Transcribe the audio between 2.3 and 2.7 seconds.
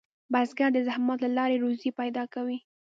کوي